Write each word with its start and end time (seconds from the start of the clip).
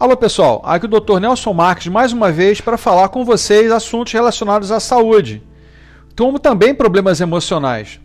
Alô 0.00 0.16
pessoal, 0.16 0.62
aqui 0.64 0.86
o 0.86 0.88
Dr. 0.88 1.18
Nelson 1.20 1.52
Marques 1.52 1.88
mais 1.88 2.10
uma 2.10 2.32
vez 2.32 2.58
para 2.58 2.78
falar 2.78 3.10
com 3.10 3.22
vocês 3.22 3.70
assuntos 3.70 4.14
relacionados 4.14 4.72
à 4.72 4.80
saúde, 4.80 5.42
como 6.16 6.38
também 6.38 6.74
problemas 6.74 7.20
emocionais. 7.20 8.00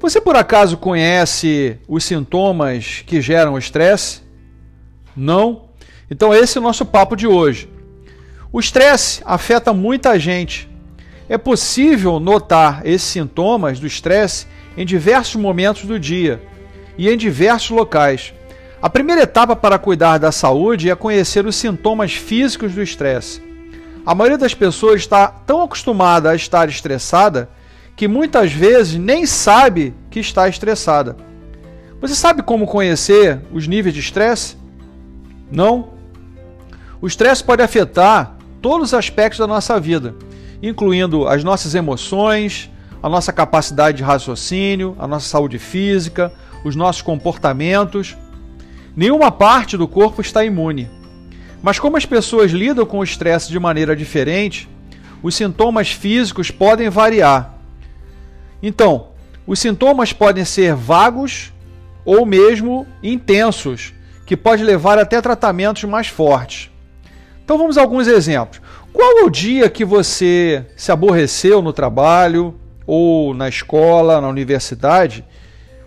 Você 0.00 0.20
por 0.20 0.34
acaso 0.34 0.76
conhece 0.76 1.78
os 1.86 2.02
sintomas 2.02 3.04
que 3.06 3.20
geram 3.20 3.52
o 3.54 3.58
estresse? 3.58 4.22
Não? 5.16 5.66
Então 6.10 6.34
esse 6.34 6.58
é 6.58 6.60
o 6.60 6.64
nosso 6.64 6.84
papo 6.84 7.14
de 7.14 7.28
hoje. 7.28 7.70
O 8.52 8.58
estresse 8.58 9.22
afeta 9.24 9.72
muita 9.72 10.18
gente. 10.18 10.68
É 11.28 11.38
possível 11.38 12.18
notar 12.18 12.84
esses 12.84 13.06
sintomas 13.06 13.78
do 13.78 13.86
estresse 13.86 14.48
em 14.76 14.84
diversos 14.84 15.36
momentos 15.36 15.84
do 15.84 16.00
dia 16.00 16.42
e 16.98 17.08
em 17.08 17.16
diversos 17.16 17.70
locais. 17.70 18.34
A 18.80 18.88
primeira 18.88 19.22
etapa 19.22 19.56
para 19.56 19.76
cuidar 19.76 20.18
da 20.18 20.30
saúde 20.30 20.88
é 20.88 20.94
conhecer 20.94 21.44
os 21.44 21.56
sintomas 21.56 22.14
físicos 22.14 22.74
do 22.74 22.80
estresse. 22.80 23.42
A 24.06 24.14
maioria 24.14 24.38
das 24.38 24.54
pessoas 24.54 25.00
está 25.00 25.26
tão 25.26 25.62
acostumada 25.62 26.30
a 26.30 26.36
estar 26.36 26.68
estressada 26.68 27.50
que 27.96 28.06
muitas 28.06 28.52
vezes 28.52 28.94
nem 28.94 29.26
sabe 29.26 29.92
que 30.08 30.20
está 30.20 30.48
estressada. 30.48 31.16
Você 32.00 32.14
sabe 32.14 32.40
como 32.40 32.68
conhecer 32.68 33.40
os 33.52 33.66
níveis 33.66 33.92
de 33.92 34.00
estresse? 34.00 34.56
Não? 35.50 35.88
O 37.00 37.08
estresse 37.08 37.42
pode 37.42 37.62
afetar 37.62 38.36
todos 38.62 38.88
os 38.88 38.94
aspectos 38.94 39.40
da 39.40 39.46
nossa 39.48 39.80
vida, 39.80 40.14
incluindo 40.62 41.26
as 41.26 41.42
nossas 41.42 41.74
emoções, 41.74 42.70
a 43.02 43.08
nossa 43.08 43.32
capacidade 43.32 43.96
de 43.96 44.04
raciocínio, 44.04 44.94
a 45.00 45.08
nossa 45.08 45.28
saúde 45.28 45.58
física, 45.58 46.32
os 46.64 46.76
nossos 46.76 47.02
comportamentos. 47.02 48.16
Nenhuma 48.98 49.30
parte 49.30 49.76
do 49.76 49.86
corpo 49.86 50.20
está 50.20 50.44
imune. 50.44 50.90
Mas 51.62 51.78
como 51.78 51.96
as 51.96 52.04
pessoas 52.04 52.50
lidam 52.50 52.84
com 52.84 52.98
o 52.98 53.04
estresse 53.04 53.48
de 53.48 53.56
maneira 53.56 53.94
diferente, 53.94 54.68
os 55.22 55.36
sintomas 55.36 55.92
físicos 55.92 56.50
podem 56.50 56.90
variar. 56.90 57.54
Então, 58.60 59.10
os 59.46 59.60
sintomas 59.60 60.12
podem 60.12 60.44
ser 60.44 60.74
vagos 60.74 61.52
ou 62.04 62.26
mesmo 62.26 62.88
intensos, 63.00 63.94
que 64.26 64.36
pode 64.36 64.64
levar 64.64 64.98
até 64.98 65.20
tratamentos 65.22 65.84
mais 65.84 66.08
fortes. 66.08 66.68
Então 67.44 67.56
vamos 67.56 67.78
a 67.78 67.82
alguns 67.82 68.08
exemplos. 68.08 68.60
Qual 68.92 69.18
é 69.18 69.22
o 69.22 69.30
dia 69.30 69.70
que 69.70 69.84
você 69.84 70.66
se 70.74 70.90
aborreceu 70.90 71.62
no 71.62 71.72
trabalho, 71.72 72.58
ou 72.84 73.32
na 73.32 73.48
escola, 73.48 74.20
na 74.20 74.28
universidade, 74.28 75.24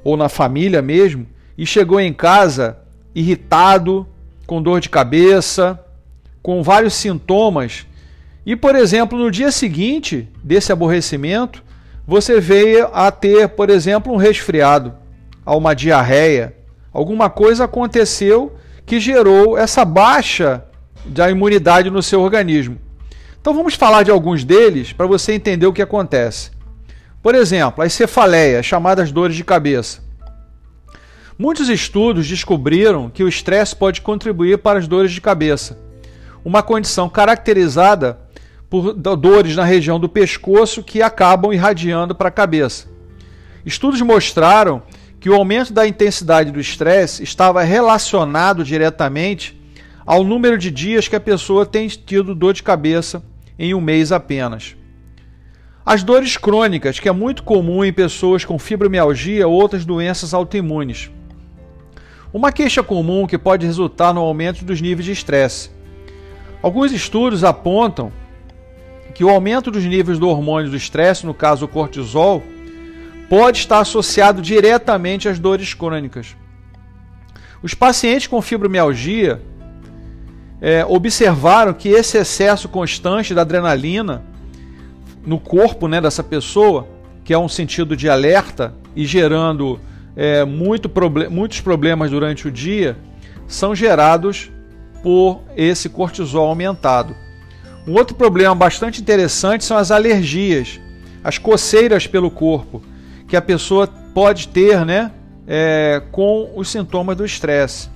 ou 0.02 0.16
na 0.16 0.30
família 0.30 0.82
mesmo, 0.82 1.28
e 1.58 1.66
chegou 1.66 2.00
em 2.00 2.14
casa 2.14 2.81
irritado, 3.14 4.08
com 4.46 4.62
dor 4.62 4.80
de 4.80 4.90
cabeça, 4.90 5.80
com 6.42 6.64
vários 6.64 6.94
sintomas, 6.94 7.86
e 8.46 8.56
por 8.56 8.76
exemplo, 8.76 9.18
no 9.18 9.30
dia 9.30 9.52
seguinte 9.52 10.28
desse 10.44 10.72
aborrecimento, 10.72 11.64
você 12.08 12.40
veio 12.40 12.90
a 12.92 13.12
ter, 13.12 13.50
por 13.50 13.70
exemplo, 13.70 14.12
um 14.12 14.18
resfriado, 14.18 14.94
a 15.46 15.56
uma 15.56 15.74
diarreia, 15.74 16.56
alguma 16.92 17.30
coisa 17.30 17.66
aconteceu 17.66 18.56
que 18.86 19.00
gerou 19.00 19.58
essa 19.58 19.86
baixa 19.86 20.66
da 21.06 21.30
imunidade 21.30 21.90
no 21.90 22.02
seu 22.02 22.22
organismo. 22.22 22.78
Então 23.40 23.54
vamos 23.54 23.76
falar 23.76 24.04
de 24.04 24.12
alguns 24.12 24.44
deles 24.44 24.92
para 24.94 25.08
você 25.08 25.34
entender 25.34 25.66
o 25.66 25.74
que 25.74 25.82
acontece. 25.82 26.52
Por 27.24 27.36
exemplo, 27.36 27.84
as 27.84 27.94
cefaleias, 27.94 28.66
chamadas 28.66 29.12
dores 29.12 29.36
de 29.36 29.44
cabeça. 29.44 30.02
Muitos 31.38 31.70
estudos 31.70 32.28
descobriram 32.28 33.10
que 33.10 33.24
o 33.24 33.28
estresse 33.28 33.76
pode 33.76 34.02
contribuir 34.02 34.58
para 34.58 34.80
as 34.80 34.88
dores 34.88 35.12
de 35.12 35.22
cabeça, 35.22 35.80
uma 36.44 36.62
condição 36.62 37.10
caracterizada 37.10 38.20
por 38.70 38.94
dores 38.94 39.56
na 39.56 39.66
região 39.66 40.00
do 40.00 40.08
pescoço 40.08 40.84
que 40.84 41.02
acabam 41.02 41.54
irradiando 41.54 42.16
para 42.16 42.30
a 42.30 42.32
cabeça. 42.32 42.88
Estudos 43.66 44.02
mostraram 44.02 44.82
que 45.20 45.30
o 45.30 45.36
aumento 45.36 45.72
da 45.72 45.88
intensidade 45.88 46.52
do 46.52 46.60
estresse 46.60 47.22
estava 47.22 47.62
relacionado 47.62 48.64
diretamente 48.64 49.60
ao 50.06 50.24
número 50.24 50.58
de 50.58 50.72
dias 50.72 51.08
que 51.08 51.16
a 51.16 51.20
pessoa 51.20 51.66
tem 51.66 51.88
tido 51.88 52.34
dor 52.34 52.54
de 52.54 52.64
cabeça 52.64 53.22
em 53.58 53.74
um 53.74 53.82
mês 53.82 54.12
apenas. 54.12 54.76
As 55.86 56.04
dores 56.04 56.38
crônicas, 56.38 57.00
que 57.00 57.10
é 57.10 57.12
muito 57.12 57.44
comum 57.44 57.84
em 57.84 57.94
pessoas 57.94 58.46
com 58.46 58.58
fibromialgia 58.58 59.48
ou 59.48 59.54
outras 59.54 59.86
doenças 59.86 60.34
autoimunes. 60.34 61.12
Uma 62.34 62.52
queixa 62.52 62.82
comum 62.82 63.28
que 63.28 63.38
pode 63.38 63.66
resultar 63.66 64.14
no 64.14 64.22
aumento 64.22 64.64
dos 64.64 64.80
níveis 64.80 65.06
de 65.06 65.12
estresse. 65.12 65.70
Alguns 66.64 66.94
estudos 66.94 67.44
apontam 67.44 68.10
que 69.14 69.24
o 69.24 69.30
aumento 69.30 69.70
dos 69.70 69.84
níveis 69.84 70.18
do 70.18 70.30
hormônio 70.30 70.70
do 70.70 70.78
estresse, 70.78 71.26
no 71.26 71.34
caso 71.34 71.66
o 71.66 71.68
cortisol, 71.68 72.42
pode 73.30 73.58
estar 73.58 73.80
associado 73.80 74.42
diretamente 74.42 75.28
às 75.28 75.40
dores 75.40 75.74
crônicas. 75.74 76.36
Os 77.62 77.74
pacientes 77.74 78.28
com 78.28 78.42
fibromialgia 78.42 79.42
é, 80.62 80.86
observaram 80.86 81.74
que 81.74 81.90
esse 81.90 82.18
excesso 82.18 82.70
constante 82.70 83.34
da 83.34 83.42
adrenalina 83.42 84.24
no 85.26 85.38
corpo 85.38 85.88
né, 85.88 86.00
dessa 86.00 86.24
pessoa, 86.24 86.88
que 87.26 87.34
é 87.34 87.38
um 87.38 87.50
sentido 87.50 87.96
de 87.96 88.08
alerta 88.08 88.74
e 88.96 89.06
gerando 89.06 89.80
é, 90.16 90.44
muito 90.46 90.90
proble 90.90 91.28
muitos 91.30 91.62
problemas 91.62 92.12
durante 92.12 92.48
o 92.48 92.52
dia, 92.52 92.98
são 93.48 93.76
gerados 93.76 94.50
por 95.04 95.42
esse 95.56 95.90
cortisol 95.90 96.48
aumentado. 96.48 97.16
Um 97.88 97.94
outro 97.94 98.16
problema 98.16 98.54
bastante 98.54 99.02
interessante 99.02 99.64
são 99.64 99.78
as 99.78 99.90
alergias, 99.92 100.80
as 101.24 101.38
coceiras 101.38 102.06
pelo 102.06 102.30
corpo, 102.30 102.82
que 103.28 103.36
a 103.36 103.42
pessoa 103.42 103.88
pode 104.14 104.48
ter 104.50 104.86
né, 104.86 105.12
é, 105.48 106.02
com 106.12 106.52
os 106.56 106.70
sintomas 106.70 107.18
do 107.18 107.26
estresse. 107.26 107.90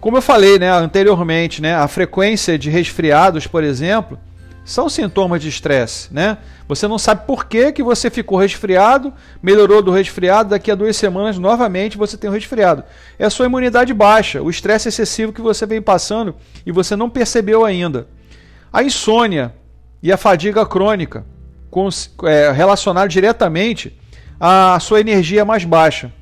Como 0.00 0.16
eu 0.16 0.22
falei 0.22 0.58
né, 0.58 0.70
anteriormente, 0.70 1.60
né, 1.60 1.74
a 1.74 1.86
frequência 1.88 2.58
de 2.58 2.70
resfriados, 2.70 3.46
por 3.46 3.64
exemplo, 3.64 4.18
são 4.68 4.86
sintomas 4.86 5.40
de 5.40 5.48
estresse. 5.48 6.12
Né? 6.12 6.36
Você 6.68 6.86
não 6.86 6.98
sabe 6.98 7.26
por 7.26 7.46
que, 7.46 7.72
que 7.72 7.82
você 7.82 8.10
ficou 8.10 8.38
resfriado, 8.38 9.14
melhorou 9.42 9.80
do 9.80 9.90
resfriado, 9.90 10.50
daqui 10.50 10.70
a 10.70 10.74
duas 10.74 10.94
semanas 10.94 11.38
novamente 11.38 11.96
você 11.96 12.18
tem 12.18 12.28
um 12.28 12.32
resfriado. 12.34 12.84
É 13.18 13.24
a 13.24 13.30
sua 13.30 13.46
imunidade 13.46 13.94
baixa, 13.94 14.42
o 14.42 14.50
estresse 14.50 14.86
excessivo 14.86 15.32
que 15.32 15.40
você 15.40 15.64
vem 15.64 15.80
passando 15.80 16.34
e 16.66 16.70
você 16.70 16.94
não 16.94 17.08
percebeu 17.08 17.64
ainda. 17.64 18.06
A 18.70 18.82
insônia 18.82 19.54
e 20.02 20.12
a 20.12 20.18
fadiga 20.18 20.66
crônica, 20.66 21.24
com, 21.70 21.88
é, 22.24 22.52
relacionado 22.52 23.08
diretamente 23.08 23.98
à 24.38 24.78
sua 24.80 25.00
energia 25.00 25.46
mais 25.46 25.64
baixa. 25.64 26.12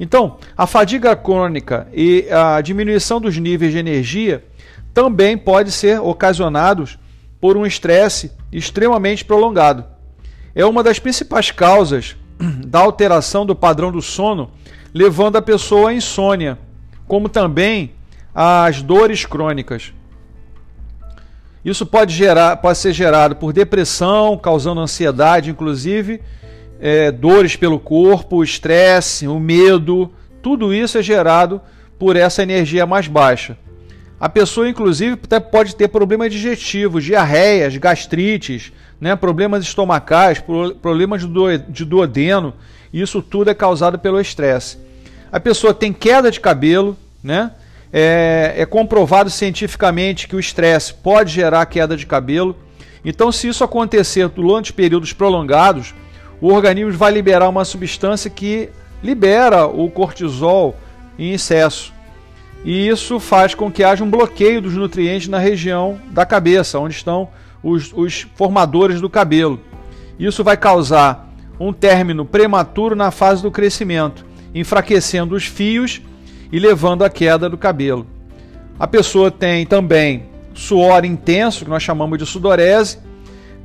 Então, 0.00 0.38
a 0.56 0.66
fadiga 0.66 1.14
crônica 1.14 1.86
e 1.92 2.26
a 2.30 2.62
diminuição 2.62 3.20
dos 3.20 3.36
níveis 3.36 3.72
de 3.72 3.78
energia 3.78 4.42
também 4.94 5.36
pode 5.36 5.70
ser 5.70 6.00
ocasionados 6.00 6.98
por 7.40 7.56
um 7.56 7.64
estresse 7.64 8.32
extremamente 8.52 9.24
prolongado. 9.24 9.84
É 10.54 10.64
uma 10.64 10.82
das 10.82 10.98
principais 10.98 11.50
causas 11.50 12.16
da 12.66 12.80
alteração 12.80 13.46
do 13.46 13.54
padrão 13.54 13.90
do 13.90 14.02
sono, 14.02 14.50
levando 14.92 15.36
a 15.36 15.42
pessoa 15.42 15.90
à 15.90 15.94
insônia, 15.94 16.58
como 17.06 17.28
também 17.28 17.92
às 18.34 18.82
dores 18.82 19.24
crônicas. 19.24 19.92
Isso 21.64 21.84
pode, 21.84 22.14
gerar, 22.14 22.56
pode 22.56 22.78
ser 22.78 22.92
gerado 22.92 23.36
por 23.36 23.52
depressão, 23.52 24.36
causando 24.38 24.80
ansiedade, 24.80 25.50
inclusive 25.50 26.20
é, 26.80 27.12
dores 27.12 27.54
pelo 27.54 27.78
corpo, 27.78 28.42
estresse, 28.42 29.28
o 29.28 29.38
medo, 29.38 30.10
tudo 30.42 30.72
isso 30.72 30.96
é 30.96 31.02
gerado 31.02 31.60
por 31.98 32.16
essa 32.16 32.42
energia 32.42 32.86
mais 32.86 33.06
baixa. 33.06 33.58
A 34.20 34.28
pessoa, 34.28 34.68
inclusive, 34.68 35.14
até 35.14 35.40
pode 35.40 35.74
ter 35.74 35.88
problemas 35.88 36.30
digestivos, 36.30 37.02
diarreias, 37.02 37.74
gastrites, 37.78 38.70
né, 39.00 39.16
problemas 39.16 39.64
estomacais, 39.64 40.42
problemas 40.82 41.22
de 41.68 41.84
duodeno. 41.86 42.52
Isso 42.92 43.22
tudo 43.22 43.48
é 43.48 43.54
causado 43.54 43.98
pelo 43.98 44.20
estresse. 44.20 44.76
A 45.32 45.40
pessoa 45.40 45.72
tem 45.72 45.90
queda 45.90 46.30
de 46.30 46.38
cabelo, 46.38 46.96
né? 47.24 47.52
É, 47.92 48.54
é 48.58 48.66
comprovado 48.66 49.30
cientificamente 49.30 50.28
que 50.28 50.36
o 50.36 50.40
estresse 50.40 50.92
pode 50.92 51.32
gerar 51.32 51.64
queda 51.66 51.96
de 51.96 52.04
cabelo. 52.04 52.54
Então, 53.04 53.32
se 53.32 53.48
isso 53.48 53.64
acontecer 53.64 54.28
durante 54.28 54.72
períodos 54.72 55.12
prolongados, 55.12 55.94
o 56.40 56.52
organismo 56.52 56.92
vai 56.92 57.10
liberar 57.10 57.48
uma 57.48 57.64
substância 57.64 58.30
que 58.30 58.68
libera 59.02 59.66
o 59.66 59.90
cortisol 59.90 60.76
em 61.18 61.32
excesso. 61.32 61.92
E 62.64 62.88
isso 62.88 63.18
faz 63.18 63.54
com 63.54 63.70
que 63.70 63.82
haja 63.82 64.04
um 64.04 64.10
bloqueio 64.10 64.60
dos 64.60 64.74
nutrientes 64.74 65.28
na 65.28 65.38
região 65.38 65.98
da 66.10 66.26
cabeça, 66.26 66.78
onde 66.78 66.94
estão 66.94 67.28
os, 67.62 67.92
os 67.94 68.26
formadores 68.34 69.00
do 69.00 69.08
cabelo. 69.08 69.60
Isso 70.18 70.44
vai 70.44 70.56
causar 70.56 71.32
um 71.58 71.72
término 71.72 72.24
prematuro 72.24 72.94
na 72.94 73.10
fase 73.10 73.42
do 73.42 73.50
crescimento, 73.50 74.24
enfraquecendo 74.54 75.34
os 75.34 75.44
fios 75.44 76.02
e 76.52 76.58
levando 76.58 77.04
à 77.04 77.10
queda 77.10 77.48
do 77.48 77.56
cabelo. 77.56 78.06
A 78.78 78.86
pessoa 78.86 79.30
tem 79.30 79.64
também 79.64 80.24
suor 80.54 81.04
intenso, 81.04 81.64
que 81.64 81.70
nós 81.70 81.82
chamamos 81.82 82.18
de 82.18 82.26
sudorese, 82.26 82.98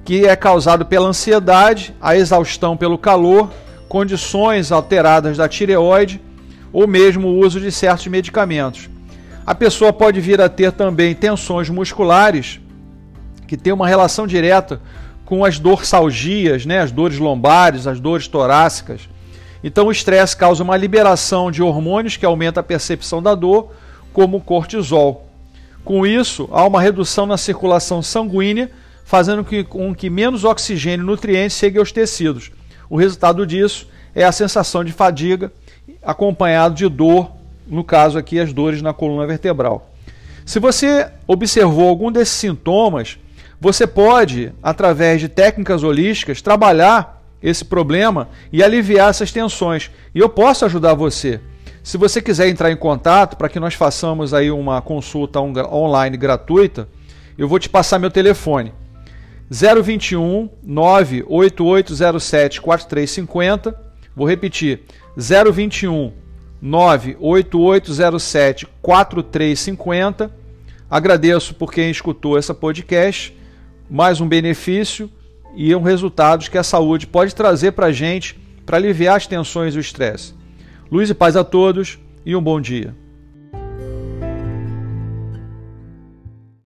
que 0.04 0.26
é 0.26 0.36
causado 0.36 0.86
pela 0.86 1.08
ansiedade, 1.08 1.94
a 2.00 2.16
exaustão 2.16 2.78
pelo 2.78 2.98
calor, 2.98 3.50
condições 3.90 4.72
alteradas 4.72 5.38
da 5.38 5.50
tireoide 5.50 6.22
ou 6.76 6.86
mesmo 6.86 7.30
o 7.30 7.40
uso 7.40 7.62
de 7.62 7.72
certos 7.72 8.06
medicamentos. 8.08 8.90
A 9.46 9.56
pessoa 9.56 9.94
pode 9.94 10.20
vir 10.20 10.42
a 10.42 10.50
ter 10.50 10.74
também 10.74 11.16
tensões 11.16 11.70
musculares, 11.70 12.60
que 13.48 13.56
tem 13.56 13.72
uma 13.72 13.88
relação 13.88 14.28
direta 14.28 14.82
com 15.24 15.46
as 15.46 15.58
dorsalgias, 15.58 16.66
né, 16.66 16.82
as 16.82 16.92
dores 16.92 17.18
lombares, 17.18 17.88
as 17.88 17.98
dores 18.02 18.28
torácicas. 18.28 19.08
Então 19.64 19.88
o 19.88 19.92
estresse 19.92 20.36
causa 20.36 20.62
uma 20.64 20.76
liberação 20.76 21.50
de 21.50 21.64
hormônios 21.64 22.18
que 22.18 22.26
aumenta 22.26 22.60
a 22.60 22.64
percepção 22.64 23.24
da 23.24 23.34
dor, 23.34 23.72
como 24.12 24.36
o 24.36 24.42
cortisol. 24.42 25.30
Com 25.86 26.06
isso, 26.06 26.50
há 26.52 26.68
uma 26.68 26.82
redução 26.82 27.26
na 27.26 27.38
circulação 27.38 28.02
sanguínea, 28.02 28.70
fazendo 29.06 29.46
com 29.70 29.96
que 29.96 30.10
menos 30.10 30.44
oxigênio 30.44 31.06
e 31.06 31.08
nutrientes 31.08 31.58
cheguem 31.58 31.80
aos 31.80 31.94
tecidos. 31.94 32.52
O 32.90 32.98
resultado 32.98 33.48
disso 33.48 33.88
é 34.14 34.26
a 34.26 34.32
sensação 34.34 34.84
de 34.84 34.92
fadiga, 34.92 35.54
acompanhado 36.06 36.76
de 36.76 36.88
dor, 36.88 37.32
no 37.68 37.84
caso 37.84 38.18
aqui 38.18 38.40
as 38.40 38.54
dores 38.54 38.82
na 38.82 38.94
coluna 38.94 39.26
vertebral. 39.26 39.90
Se 40.46 40.60
você 40.60 41.10
observou 41.28 41.90
algum 41.90 42.12
desses 42.12 42.36
sintomas, 42.36 43.18
você 43.60 43.88
pode, 43.88 44.54
através 44.62 45.20
de 45.20 45.28
técnicas 45.28 45.84
holísticas, 45.84 46.42
trabalhar 46.42 47.24
esse 47.42 47.66
problema 47.66 48.30
e 48.54 48.64
aliviar 48.64 49.10
essas 49.10 49.32
tensões. 49.32 49.90
E 50.14 50.20
eu 50.20 50.30
posso 50.30 50.66
ajudar 50.66 50.94
você. 50.94 51.40
Se 51.84 51.98
você 51.98 52.22
quiser 52.22 52.48
entrar 52.50 52.72
em 52.72 52.76
contato 52.76 53.38
para 53.38 53.50
que 53.50 53.60
nós 53.60 53.74
façamos 53.74 54.34
aí 54.34 54.50
uma 54.50 54.82
consulta 54.82 55.40
online 55.40 56.18
gratuita, 56.18 56.88
eu 57.38 57.48
vou 57.48 57.60
te 57.60 57.70
passar 57.70 58.00
meu 58.00 58.10
telefone. 58.10 58.74
021 59.50 60.50
98807 60.64 62.62
4350. 62.62 63.85
Vou 64.16 64.28
repetir. 64.28 64.82
021 65.18 66.14
98807 66.62 68.68
4350. 68.82 70.32
Agradeço 70.90 71.56
por 71.56 71.74
quem 71.74 71.90
escutou 71.90 72.38
essa 72.38 72.54
podcast 72.54 73.36
mais 73.90 74.22
um 74.22 74.28
benefício 74.28 75.10
e 75.56 75.76
um 75.76 75.82
resultado 75.82 76.50
que 76.50 76.58
a 76.58 76.64
saúde 76.64 77.08
pode 77.08 77.36
trazer 77.36 77.74
para 77.74 77.88
a 77.88 77.92
gente 77.92 78.40
para 78.66 78.78
aliviar 78.78 79.16
as 79.16 79.28
tensões 79.28 79.76
e 79.76 79.78
o 79.78 79.82
estresse. 79.82 80.34
Luz 80.92 81.10
e 81.10 81.14
paz 81.14 81.36
a 81.36 81.44
todos 81.44 82.00
e 82.26 82.36
um 82.36 82.42
bom 82.42 82.60
dia. 82.60 83.05